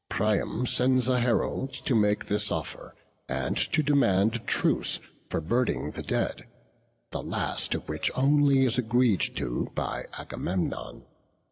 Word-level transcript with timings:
Priam 0.09 0.65
sends 0.65 1.07
a 1.09 1.19
herald 1.19 1.73
to 1.73 1.93
make 1.93 2.25
this 2.25 2.49
offer, 2.51 2.95
and 3.29 3.55
to 3.55 3.83
demand 3.83 4.35
a 4.35 4.39
truce 4.39 4.99
for 5.29 5.39
burning 5.39 5.91
the 5.91 6.01
dead, 6.01 6.47
the 7.11 7.21
last 7.21 7.75
of 7.75 7.87
which 7.87 8.09
only 8.17 8.65
is 8.65 8.79
agreed 8.79 9.21
to 9.35 9.69
by 9.75 10.05
Agamemnon. 10.17 11.05